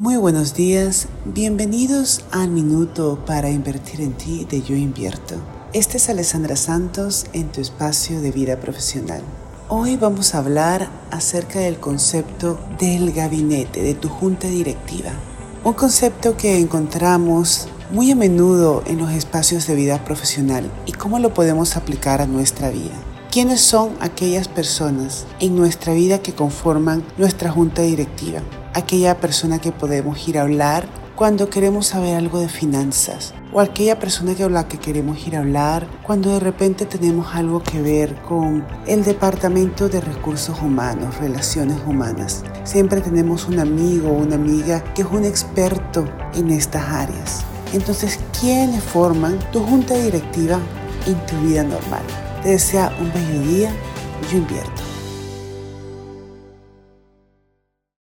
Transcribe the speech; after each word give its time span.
Muy 0.00 0.16
buenos 0.16 0.54
días, 0.54 1.08
bienvenidos 1.24 2.24
al 2.30 2.50
Minuto 2.50 3.18
para 3.26 3.50
Invertir 3.50 4.00
en 4.00 4.12
Ti 4.12 4.46
de 4.48 4.62
Yo 4.62 4.76
Invierto. 4.76 5.34
Este 5.72 5.96
es 5.96 6.08
Alessandra 6.08 6.54
Santos 6.54 7.26
en 7.32 7.50
tu 7.50 7.60
espacio 7.60 8.20
de 8.20 8.30
vida 8.30 8.60
profesional. 8.60 9.22
Hoy 9.68 9.96
vamos 9.96 10.36
a 10.36 10.38
hablar 10.38 10.88
acerca 11.10 11.58
del 11.58 11.80
concepto 11.80 12.60
del 12.78 13.10
gabinete, 13.10 13.82
de 13.82 13.94
tu 13.94 14.08
junta 14.08 14.46
directiva. 14.46 15.10
Un 15.64 15.72
concepto 15.72 16.36
que 16.36 16.60
encontramos 16.60 17.66
muy 17.90 18.12
a 18.12 18.14
menudo 18.14 18.84
en 18.86 18.98
los 18.98 19.10
espacios 19.10 19.66
de 19.66 19.74
vida 19.74 20.04
profesional 20.04 20.70
y 20.86 20.92
cómo 20.92 21.18
lo 21.18 21.34
podemos 21.34 21.76
aplicar 21.76 22.20
a 22.20 22.28
nuestra 22.28 22.70
vida. 22.70 22.94
¿Quiénes 23.30 23.60
son 23.60 23.96
aquellas 24.00 24.48
personas 24.48 25.26
en 25.38 25.54
nuestra 25.54 25.92
vida 25.92 26.20
que 26.20 26.34
conforman 26.34 27.04
nuestra 27.18 27.50
junta 27.50 27.82
directiva? 27.82 28.40
aquella 28.78 29.18
persona 29.18 29.58
que 29.58 29.72
podemos 29.72 30.28
ir 30.28 30.38
a 30.38 30.42
hablar 30.42 30.86
cuando 31.16 31.50
queremos 31.50 31.88
saber 31.88 32.14
algo 32.14 32.38
de 32.38 32.48
finanzas 32.48 33.34
o 33.52 33.60
aquella 33.60 33.98
persona 33.98 34.34
que 34.36 34.48
la 34.48 34.68
que 34.68 34.78
queremos 34.78 35.26
ir 35.26 35.34
a 35.34 35.40
hablar 35.40 35.88
cuando 36.04 36.30
de 36.30 36.38
repente 36.38 36.86
tenemos 36.86 37.34
algo 37.34 37.60
que 37.60 37.82
ver 37.82 38.14
con 38.22 38.64
el 38.86 39.04
departamento 39.04 39.88
de 39.88 40.00
recursos 40.00 40.60
humanos, 40.62 41.18
relaciones 41.18 41.78
humanas. 41.86 42.44
Siempre 42.62 43.00
tenemos 43.00 43.48
un 43.48 43.58
amigo 43.58 44.10
o 44.10 44.22
una 44.22 44.36
amiga 44.36 44.84
que 44.94 45.02
es 45.02 45.08
un 45.10 45.24
experto 45.24 46.04
en 46.34 46.50
estas 46.50 46.84
áreas. 46.88 47.44
Entonces, 47.72 48.20
¿quiénes 48.38 48.82
forman 48.82 49.38
tu 49.50 49.60
junta 49.60 49.94
directiva 49.94 50.60
en 51.06 51.26
tu 51.26 51.36
vida 51.40 51.64
normal? 51.64 52.27
Desea 52.48 52.90
un 52.98 53.12
bello 53.12 53.42
día. 53.42 53.70
Yo 54.32 54.38
invierto. 54.38 54.77